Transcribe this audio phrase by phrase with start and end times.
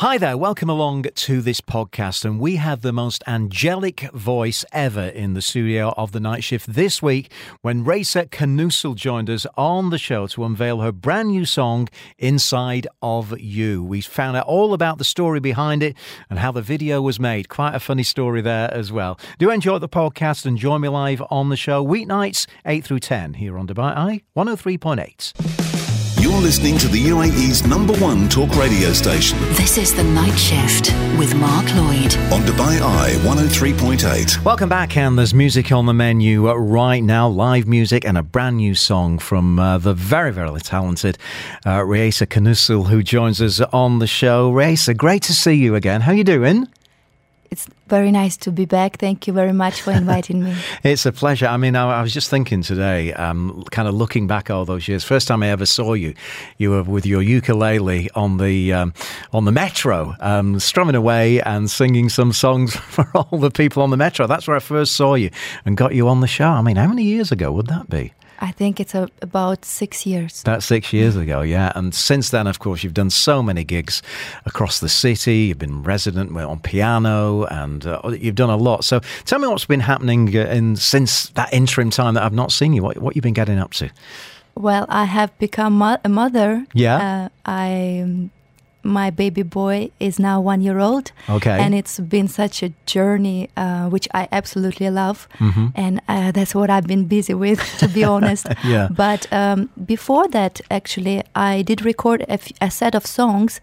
[0.00, 2.26] Hi there, welcome along to this podcast.
[2.26, 6.70] And we have the most angelic voice ever in the studio of the night shift
[6.70, 7.32] this week
[7.62, 12.86] when Raisa Knusel joined us on the show to unveil her brand new song, Inside
[13.00, 13.82] of You.
[13.82, 15.96] We found out all about the story behind it
[16.28, 17.48] and how the video was made.
[17.48, 19.18] Quite a funny story there as well.
[19.38, 23.32] Do enjoy the podcast and join me live on the show weeknights 8 through 10
[23.32, 25.55] here on Dubai Eye 103.8.
[26.26, 30.92] You're listening to the UAE's number one talk radio station This is The Night Shift
[31.20, 32.16] with Mark Lloyd.
[32.32, 34.44] on Dubai Eye 103.8.
[34.44, 38.56] Welcome back, and there's music on the menu right now live music and a brand
[38.56, 41.16] new song from uh, the very, very talented
[41.64, 44.50] uh, Raisa Knusel, who joins us on the show.
[44.50, 46.00] Raisa, great to see you again.
[46.00, 46.66] How are you doing?
[47.50, 48.98] It's very nice to be back.
[48.98, 50.54] Thank you very much for inviting me.
[50.82, 51.46] It's a pleasure.
[51.46, 54.88] I mean, I, I was just thinking today, um, kind of looking back all those
[54.88, 55.04] years.
[55.04, 56.14] First time I ever saw you,
[56.58, 58.94] you were with your ukulele on the um,
[59.32, 63.90] on the metro, um, strumming away and singing some songs for all the people on
[63.90, 64.26] the metro.
[64.26, 65.30] That's where I first saw you
[65.64, 66.48] and got you on the show.
[66.48, 68.12] I mean, how many years ago would that be?
[68.40, 70.42] I think it's a, about six years.
[70.42, 71.72] That's six years ago, yeah.
[71.74, 74.02] And since then, of course, you've done so many gigs
[74.44, 75.48] across the city.
[75.48, 78.84] You've been resident on piano, and uh, you've done a lot.
[78.84, 82.52] So, tell me what's been happening uh, in since that interim time that I've not
[82.52, 82.82] seen you.
[82.82, 83.90] What what you've been getting up to?
[84.54, 86.66] Well, I have become mo- a mother.
[86.72, 86.96] Yeah.
[86.96, 88.30] Uh, I um,
[88.86, 91.12] my baby boy is now one year old.
[91.28, 91.58] Okay.
[91.58, 95.66] And it's been such a journey, uh, which I absolutely love, Mm-hmm.
[95.74, 98.46] and uh, that's what I've been busy with, to be honest.
[98.64, 98.88] Yeah.
[98.90, 103.60] But um, before that, actually, I did record a, f- a set of songs,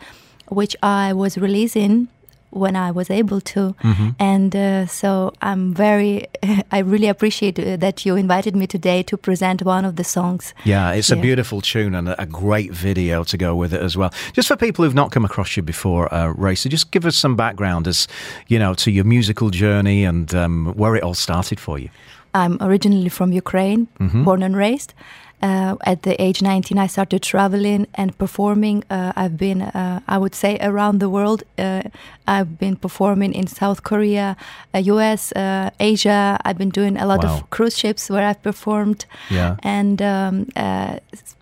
[0.49, 2.07] which I was releasing
[2.53, 4.09] when I was able to, Mm-hmm.
[4.19, 6.25] and uh, so I'm very,
[6.71, 10.53] I really appreciate uh, that you invited me today to present one of the songs.
[10.63, 14.11] Yeah, it's a beautiful tune and a, great video to go with it as well.
[14.33, 17.35] Just for people who've not come across you before, uh, Raisa, just give us some
[17.35, 18.07] background as
[18.47, 21.89] you know to your musical journey and um, where it all started for you.
[22.33, 24.93] I'm originally from Ukraine, born and raised.
[25.43, 28.83] Uh, at the age 19, I started traveling and performing.
[28.89, 31.43] Uh, I've been, uh, I would say, around the world.
[31.57, 31.81] Uh,
[32.25, 34.37] I've been performing in South Korea,
[34.73, 36.37] uh, US, uh, Asia.
[36.45, 37.33] I've been doing a lot Wow.
[37.35, 39.05] of cruise ships where I've performed.
[39.29, 39.55] Yeah.
[39.63, 40.95] And um, uh,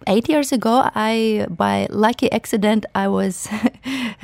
[0.07, 3.47] eight years ago, I, by lucky accident, I was,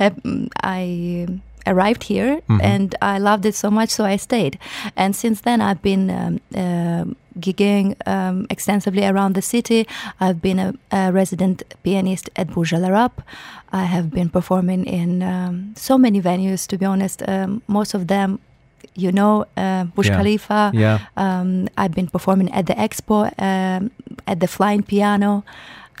[0.62, 1.26] I
[1.66, 4.58] arrived here and I loved it so much, so I stayed.
[4.96, 7.04] And since then, I've been um, uh,
[7.40, 9.86] gigging um, extensively around the city.
[10.20, 13.12] I've been a, a resident pianist at Burj Al Arab.
[13.72, 17.22] I have been performing in um, so many venues, to be honest.
[17.28, 18.38] Um, most of them,
[18.94, 20.16] you know, uh, Burj Yeah.
[20.16, 20.70] Khalifa.
[20.74, 20.98] Yeah.
[21.16, 23.90] Um, I've been performing at the expo, um,
[24.26, 25.44] at the Flying Piano.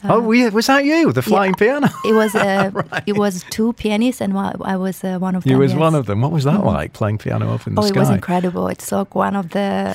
[0.04, 1.88] Oh, yeah, was that you, the flying piano?
[2.04, 2.70] It was uh,
[3.06, 5.52] it was two pianists, and one, I was uh, one of them.
[5.52, 5.80] You was yes.
[5.80, 6.20] one of them.
[6.20, 7.96] What was that like, playing piano up in the Oh, sky?
[7.96, 8.68] it was incredible!
[8.68, 9.94] It's like one of the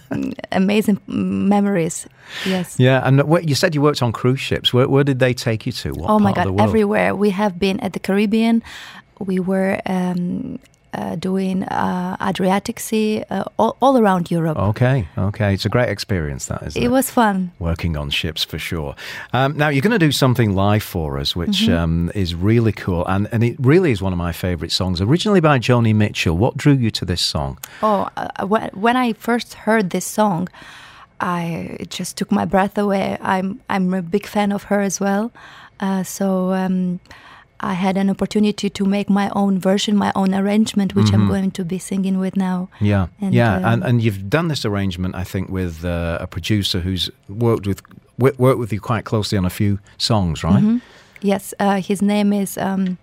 [0.10, 2.06] mm, amazing mm, memories.
[2.46, 2.78] Yes.
[2.78, 4.72] Yeah, and what, you said you worked on cruise ships.
[4.72, 5.92] Where, where did they take you to?
[5.92, 6.68] What oh my part of the God!
[6.68, 8.62] Everywhere we have been at the Caribbean.
[9.18, 10.58] We were um,
[10.92, 14.56] uh, doing uh, Adriatic Sea, uh, all, all around Europe.
[14.58, 15.54] Okay, okay.
[15.54, 16.86] It's a great experience, that, isn't it?
[16.86, 17.52] it was fun.
[17.58, 18.94] Working on ships for sure.
[19.32, 21.72] Um, now, you're going to do something live for us, which Mm-hmm.
[21.74, 23.06] um, is really cool.
[23.06, 25.00] And, and it really is one of my favourite songs.
[25.00, 26.36] Originally by Joni Mitchell.
[26.36, 27.58] What drew you to this song?
[27.82, 30.48] Oh, uh, when, when I first heard this song,
[31.20, 33.18] I it just took my breath away.
[33.20, 35.30] I'm I'm a big fan of her as well,
[35.78, 36.98] uh, so um,
[37.62, 41.50] I had an opportunity to make my own version, my own arrangement, which I'm going
[41.52, 42.68] to be singing with now.
[42.80, 46.26] Yeah, And, yeah, um, and and you've done this arrangement, I think, with uh, a
[46.26, 47.82] producer who's worked with
[48.18, 50.62] w- worked with you quite closely on a few songs, right?
[50.62, 50.78] Mm-hmm.
[51.20, 52.56] Yes, uh, his name is.
[52.58, 52.96] Um,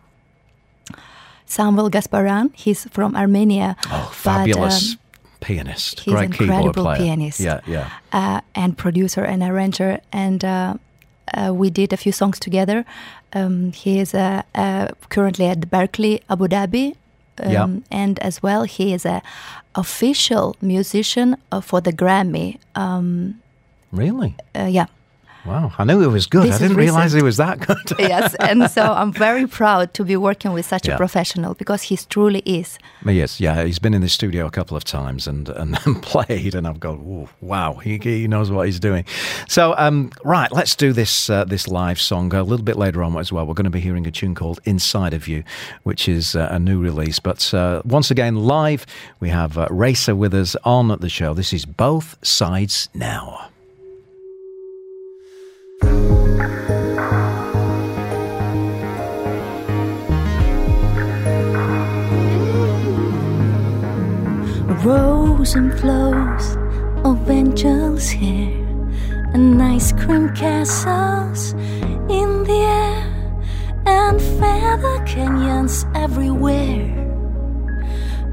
[1.46, 2.50] Samuel Gasparan.
[2.54, 3.76] He's from Armenia.
[3.86, 5.00] Oh, but, fabulous um,
[5.40, 6.98] pianist, he's great keyboard incredible player.
[6.98, 7.40] pianist.
[7.40, 7.90] Yeah, yeah.
[8.12, 10.74] uh, and producer and arranger, and uh,
[11.34, 12.86] uh, we did a few songs together.
[13.34, 16.96] Um, he is uh, uh, currently at Berklee, Abu Dhabi,
[17.44, 17.68] um, Yeah.
[17.92, 19.22] and as well he is a
[19.76, 22.58] official musician uh, for the Grammy.
[22.76, 23.36] Um,
[23.92, 24.36] Really?
[24.56, 24.86] uh, yeah,
[25.48, 26.44] Wow, I knew it was good.
[26.48, 27.78] This I didn't realize it was that good.
[28.00, 30.96] yes, and so I'm very proud to be working with such Yeah.
[30.96, 32.78] a professional because he truly is.
[33.06, 36.68] yes, yeah, he's been in the studio a couple of times and, and played, and
[36.68, 39.06] I've gone, wow, he, he knows what he's doing.
[39.48, 43.16] So, um, right, let's do this uh, this live song a little bit later on
[43.18, 43.46] as well.
[43.48, 45.46] We're going to be hearing a tune called Inside of You,
[45.84, 47.20] which is uh, a new release.
[47.20, 48.86] But uh, once again, live,
[49.22, 51.34] we have uh, Raisa with us on the show.
[51.34, 53.50] This is Both Sides Now.
[64.88, 66.56] Rows and flows
[67.04, 68.54] of angels' hair
[69.34, 71.52] and ice cream castles
[72.08, 73.04] in the air
[73.86, 76.88] and feather canyons everywhere.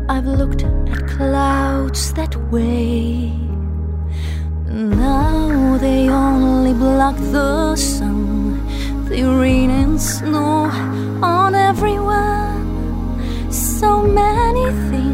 [0.09, 3.33] I've looked at clouds that way.
[4.69, 8.63] Now they only block the sun.
[9.09, 10.71] They rain and snow
[11.21, 13.11] on everyone.
[13.51, 15.14] So many things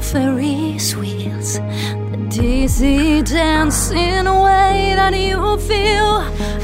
[0.00, 1.58] Ferris wheels.
[2.10, 6.20] The dizzy dance in a way that you feel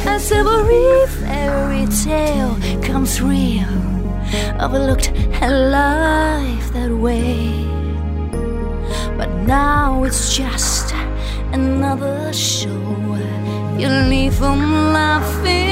[0.09, 3.69] as every fairy tale comes real.
[4.59, 5.13] I've looked
[5.43, 7.65] life that way.
[9.19, 10.95] But now it's just
[11.53, 12.71] another show.
[13.79, 15.66] You leave them laughing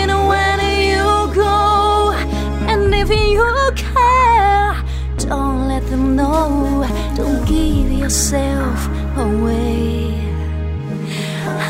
[8.05, 8.87] yourself
[9.17, 10.21] away.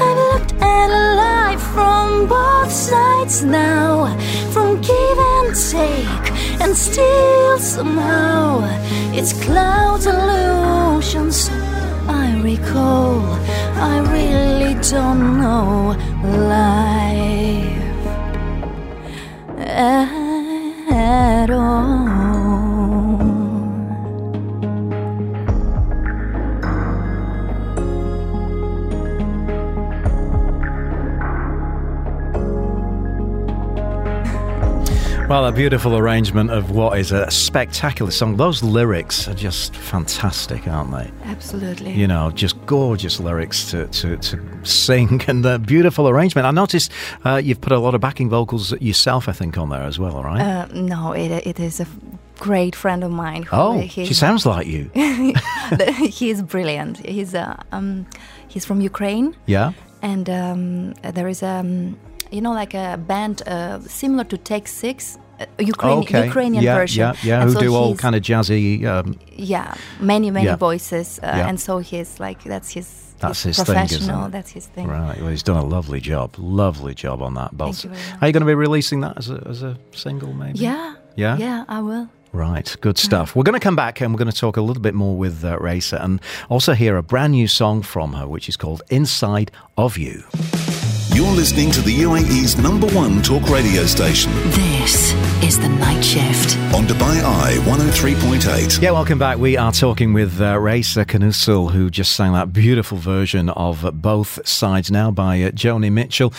[0.03, 0.89] I've looked at
[1.25, 3.89] life from both sides now,
[4.51, 6.27] from give and take,
[6.61, 8.65] and still somehow
[9.19, 11.51] it's clouds illusions
[12.09, 13.21] I recall.
[13.93, 15.95] I really don't know
[16.49, 17.45] life
[19.61, 20.24] at
[35.35, 38.37] Well, a beautiful arrangement of what is a spectacular song.
[38.37, 41.11] Those lyrics are just fantastic, aren't they?
[41.25, 41.91] Absolutely.
[41.91, 46.47] You know, just gorgeous lyrics to, to, to sing and a beautiful arrangement.
[46.47, 46.93] I noticed
[47.25, 50.23] uh, you've put a lot of backing vocals yourself, I think, on there as well,
[50.23, 50.41] right?
[50.41, 51.87] Uh, no, it, it is a
[52.39, 53.43] great friend of mine.
[53.43, 54.89] Who oh, he's, she sounds like you.
[54.95, 57.05] he is brilliant.
[57.05, 58.07] He's uh, um,
[58.47, 59.73] he's from Ukraine, Yeah?
[60.01, 61.99] and um, there is um,
[62.31, 66.27] you know like a band uh, similar to Take Six, uh, Ukraine, okay.
[66.27, 67.01] Ukrainian yeah, version.
[67.03, 68.85] Yeah, yeah, And who so do all kind of jazzy.
[68.85, 70.57] Um, yeah, many many Yeah.
[70.57, 71.49] voices, uh, Yeah.
[71.49, 72.89] and so he's like that's his.
[73.21, 74.31] That's his his thing, isn't it?
[74.33, 74.87] That's his thing.
[74.89, 76.35] right, well, he's done a lovely job.
[76.39, 77.51] Lovely job on that.
[77.57, 77.85] Both.
[77.85, 78.19] you very much.
[78.23, 80.59] Are you going to be releasing that as a, as a single, maybe?
[80.59, 80.97] Yeah.
[81.17, 81.37] Yeah?
[81.39, 82.09] Yeah, I will.
[82.33, 83.35] Right, good stuff.
[83.37, 85.45] We're going to come back and we're going to talk a little bit more with
[85.45, 86.21] uh, Raisa and
[86.51, 90.25] also hear a brand new song from her, which is called Inside of You.
[91.15, 95.13] You're listening to the UAE's number one talk radio station This
[95.45, 96.57] is The Night Shift.
[96.75, 98.83] on Dubai Eye 103.8.
[98.83, 99.39] Yeah, welcome back.
[99.39, 104.45] We are talking with uh, Raisa Knusel, who just sang that beautiful version of Both
[104.47, 106.33] Sides Now by uh, Joni Mitchell.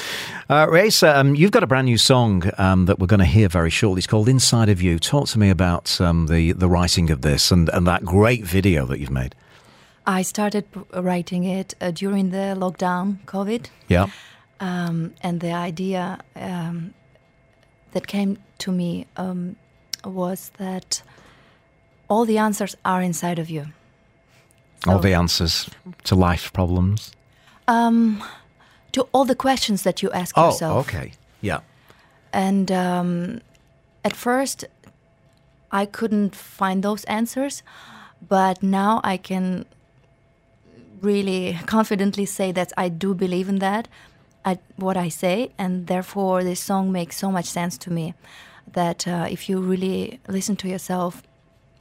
[0.49, 3.47] Uh, Raisa, um, you've got a brand new song um, that we're going to hear
[3.47, 3.99] very shortly.
[3.99, 4.99] It's called Inside of You.
[4.99, 8.85] Talk to me about um, the, the writing of this and, and that great video
[8.87, 9.35] that you've made.
[10.05, 13.67] I started writing it uh, during the lockdown, COVID.
[13.87, 14.07] Yeah.
[14.59, 16.93] Um, and the idea um,
[17.91, 19.55] that came to me um,
[20.03, 21.01] was that
[22.07, 23.65] all the answers are inside of you.
[24.87, 25.69] All the answers
[26.03, 27.11] to life problems.
[27.67, 28.23] um,
[28.91, 30.87] to all the questions that you ask Oh, yourself.
[30.87, 31.11] okay.
[31.41, 31.59] Yeah.
[32.31, 33.41] And um,
[34.03, 34.63] at first,
[35.71, 37.63] I couldn't find those answers,
[38.29, 39.65] but now I can
[41.01, 43.87] really confidently say that I do believe in that,
[44.45, 48.13] at what I say, and therefore this song makes so much sense to me.
[48.73, 51.21] That uh, if you really listen to yourself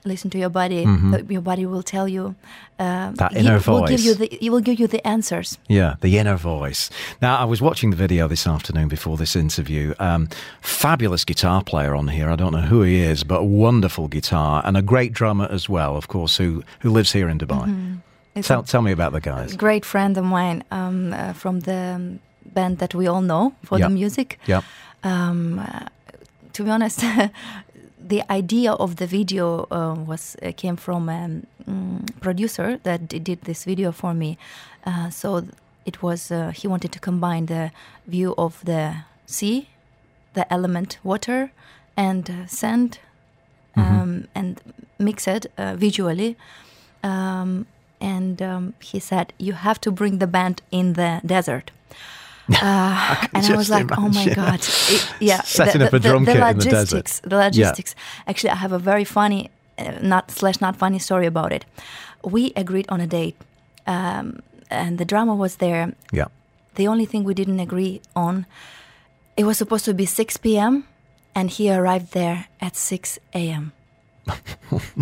[0.04, 0.84] listen to your body.
[0.84, 1.30] Mm-hmm.
[1.32, 2.34] Your body will tell you
[2.78, 3.80] uh, that inner voice.
[3.80, 5.58] Will give you the, it will give you the answers.
[5.68, 6.90] Yeah, the inner voice.
[7.20, 9.94] Now, I was watching the video this afternoon before this interview.
[9.98, 10.28] Um,
[10.60, 12.30] fabulous guitar player on here.
[12.30, 15.68] I don't know who he is, but a wonderful guitar and a great drummer as
[15.68, 17.66] well, of course, who who lives here in Dubai.
[17.66, 18.40] Mm-hmm.
[18.40, 19.54] Tell, tell me about the guys.
[19.54, 22.18] Great friend of mine um, uh, from the
[22.52, 24.38] band that we all know for the music.
[24.46, 24.62] Yeah.
[25.02, 25.88] Um, uh,
[26.52, 27.04] to be honest,
[28.08, 33.42] the idea of the video uh, was uh, came from a um, producer that did
[33.42, 34.36] this video for me.
[34.86, 35.44] Uh, so
[35.84, 37.70] it was uh, he wanted to combine the
[38.06, 38.94] view of the
[39.26, 39.68] sea,
[40.34, 41.50] the element water,
[41.96, 42.98] and uh, sand,
[43.76, 44.00] mm-hmm.
[44.00, 44.60] um, and
[44.98, 46.36] mix it uh, visually.
[47.02, 47.66] Um,
[48.00, 51.70] and um, he said you have to bring the band in the desert.
[52.62, 54.04] Uh, and I was like, imagine.
[54.04, 56.64] oh my god, it, yeah, setting the, up a drum the, the, kit in the
[56.64, 57.20] desert.
[57.24, 57.94] The logistics.
[57.96, 58.30] Yeah.
[58.30, 61.64] Actually, I have a very funny, uh, not slash not funny story about it.
[62.22, 63.36] We agreed on a date,
[63.86, 65.94] um, and the drama was there.
[66.12, 66.26] Yeah.
[66.74, 68.46] The only thing we didn't agree on,
[69.36, 70.84] it was supposed to be 6 p.m.
[71.34, 73.72] and he arrived there at 6 a.m.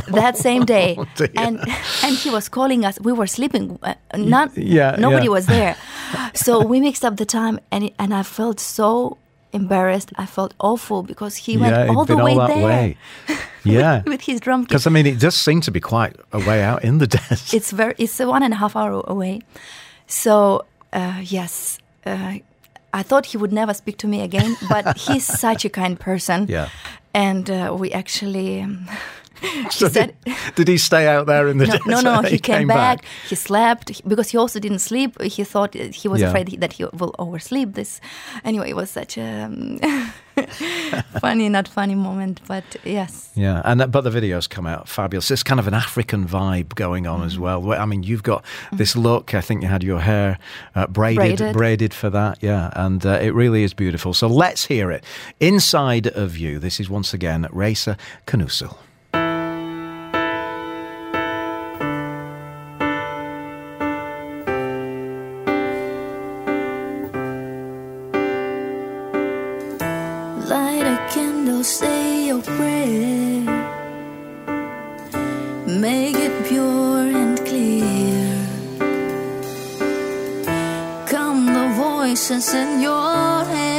[0.09, 1.61] that same day, oh, and
[2.03, 3.01] and he was calling us.
[3.01, 3.79] We were sleeping.
[3.83, 5.31] Uh, not yeah, nobody yeah.
[5.31, 5.77] was there,
[6.35, 9.19] so we mixed up the time, and it, and I felt so
[9.53, 10.13] embarrassed.
[10.17, 12.65] I felt awful because he went yeah, all the way all there.
[12.65, 12.97] Way.
[13.65, 14.65] Yeah, with his drum.
[14.65, 17.55] Because I mean, it does seem to be quite a way out in the desert.
[17.55, 17.95] It's very.
[17.97, 19.43] It's a one and a half hour away.
[20.09, 21.79] So uh, yes.
[22.05, 22.39] Uh,
[22.93, 26.47] I thought he would never speak to me again, but he's such a kind person.
[26.49, 26.69] Yeah
[27.15, 28.63] and uh, we actually.
[28.63, 28.89] Um,
[29.71, 31.87] so said, did, did, he stay out there in the no, desert?
[31.87, 35.21] No, no, he, he came, came back, back, He slept because he also didn't sleep.
[35.21, 36.29] He thought he was yeah.
[36.29, 37.75] afraid that he will oversleep.
[37.75, 38.01] This,
[38.45, 39.81] anyway, it was such a um,
[41.21, 43.31] funny, not funny moment, but yes.
[43.35, 45.31] Yeah, and but the videos come out fabulous.
[45.31, 47.27] It's kind of an African vibe going on mm-hmm.
[47.27, 47.73] as well.
[47.73, 48.77] I mean, you've got mm-hmm.
[48.77, 49.35] this look.
[49.35, 50.39] I think you had your hair
[50.75, 52.39] uh, braided, braided, braided, for that.
[52.41, 54.15] Yeah, and uh, it really is beautiful.
[54.15, 55.05] So let's hear it.
[55.41, 56.59] Inside of you.
[56.59, 57.47] This is once again
[82.13, 83.72] Raisa Knusel.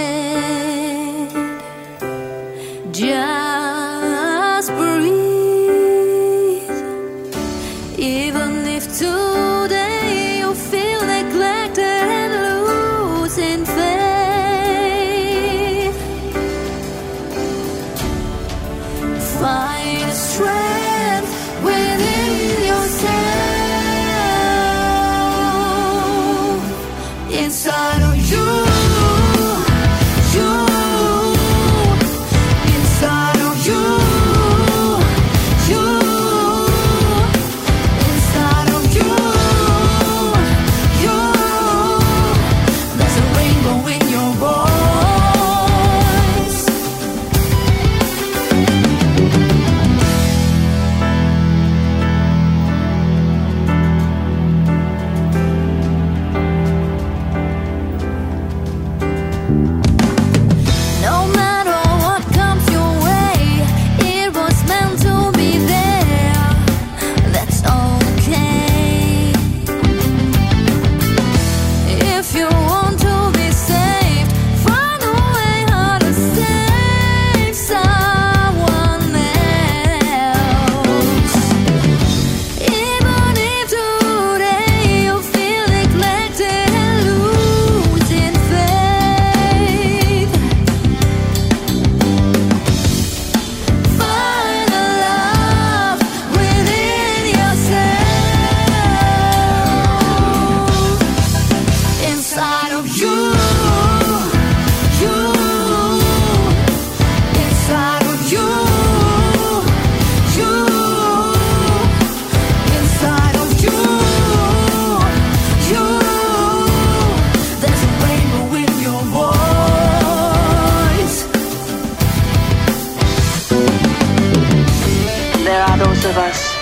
[126.04, 126.54] Those of us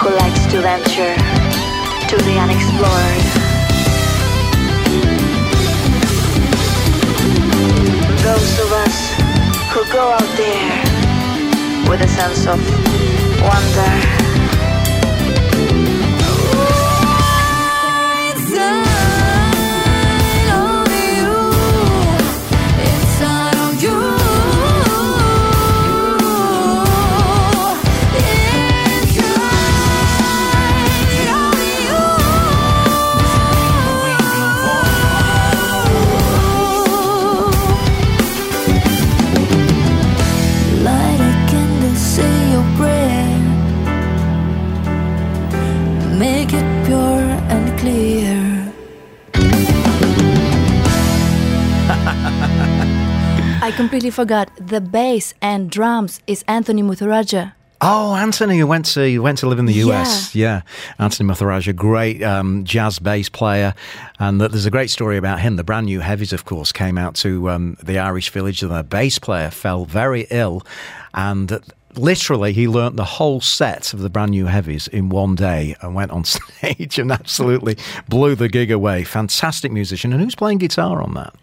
[0.00, 1.14] who likes to venture
[2.08, 3.22] to the unexplored.
[8.22, 9.12] Those of us
[9.72, 12.58] who go out there with a sense of
[53.98, 54.48] completely forgot.
[54.64, 57.54] The bass and drums is Anthony Muthuraja.
[57.80, 60.36] Oh, Anthony, who went to you went to live in the US.
[60.36, 60.62] Yeah,
[60.98, 61.04] yeah.
[61.04, 63.74] Anthony Muthuraja, great um, jazz bass player,
[64.20, 65.56] and there's a great story about him.
[65.56, 68.84] The brand new heavies, of course, came out to um, the Irish village, and the
[68.84, 70.64] bass player fell very ill,
[71.14, 71.58] and
[71.96, 75.96] literally he learnt the whole set of the brand new heavies in one day and
[75.96, 77.76] went on stage and absolutely
[78.08, 79.02] blew the gig away.
[79.02, 81.34] Fantastic musician, and who's playing guitar on that?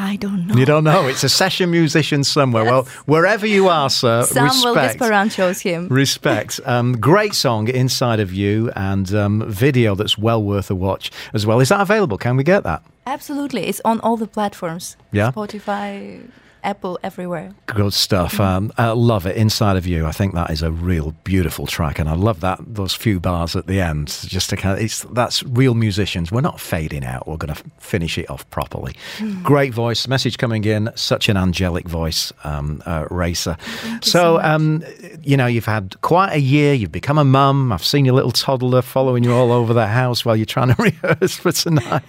[0.00, 0.54] I don't know.
[0.54, 1.08] You don't know.
[1.08, 2.62] It's a session musician somewhere.
[2.64, 2.70] Yes.
[2.70, 5.00] Well, wherever you are, sir, Samuel respect.
[5.00, 5.88] Desperancho's him.
[5.88, 6.60] Respect.
[6.68, 11.46] Um, great song, Inside of You, and um, video that's well worth a watch as
[11.46, 11.60] well.
[11.60, 12.18] Is that available?
[12.18, 12.82] Can we get that?
[13.06, 13.66] Absolutely.
[13.66, 14.96] It's on all the platforms.
[15.12, 15.30] Yeah.
[15.32, 16.28] Spotify,
[16.62, 17.52] Apple everywhere.
[17.66, 18.34] Good stuff.
[18.34, 18.42] Mm-hmm.
[18.42, 19.36] Um, I love it.
[19.36, 20.06] Inside of you.
[20.06, 23.56] I think that is a real beautiful track, and I love that those few bars
[23.56, 24.08] at the end.
[24.08, 26.32] Just to kind of, it's that's real musicians.
[26.32, 27.26] We're not fading out.
[27.26, 28.94] We're going to finish it off properly.
[29.18, 29.42] Mm.
[29.42, 30.08] Great voice.
[30.08, 30.90] Message coming in.
[30.94, 33.56] Such an angelic voice, um, uh, Raisa.
[34.02, 34.84] so, so um,
[35.22, 36.74] you know, you've had quite a year.
[36.74, 37.72] You've become a mum.
[37.72, 40.82] I've seen your little toddler following you all over the house while you're trying to
[40.82, 42.02] rehearse for tonight.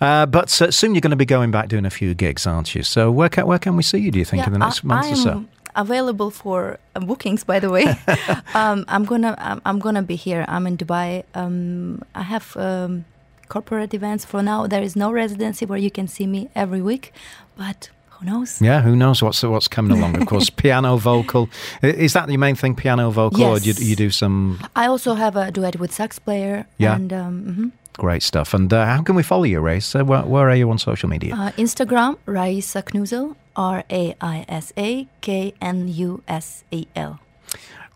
[0.00, 2.74] Uh, but uh, soon you're going to be going back doing a few gigs, aren't
[2.74, 2.82] you?
[2.82, 4.10] So where can where can we see you?
[4.10, 5.44] Do you think yeah, in the next I, month I or so?
[5.74, 7.84] Available for uh, bookings, by the way.
[8.54, 10.44] um, I'm gonna I'm, I'm, gonna be here.
[10.48, 11.24] I'm in Dubai.
[11.34, 13.04] Um, I have um,
[13.48, 14.66] corporate events for now.
[14.66, 17.12] There is no residency where you can see me every week,
[17.56, 18.62] but who knows?
[18.62, 20.16] Yeah, who knows what's what's coming along?
[20.16, 21.48] Of course, piano vocal.
[21.82, 22.74] Is that the main thing?
[22.74, 23.48] Piano vocal, yes.
[23.48, 24.58] or do you, you, do some?
[24.74, 26.66] I also have a duet with sax player.
[26.78, 26.96] Yeah.
[26.96, 27.68] And, um, mm-hmm.
[27.96, 28.52] Great stuff.
[28.52, 30.04] And uh, how can we follow you, Raisa?
[30.04, 31.34] Where, where, are you on social media?
[31.34, 37.20] Uh, Instagram, Raisa Knusel, R A I S A K N U S E L.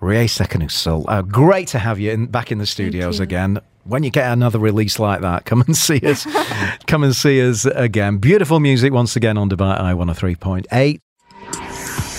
[0.00, 1.04] Raisa Knusel.
[1.06, 3.60] Uh, great to have you in, back in the studios again.
[3.84, 6.26] When you get another release like that, come and see us.
[6.86, 8.18] come and see us again.
[8.18, 11.00] Beautiful music once again on Dubai Eye 103.8.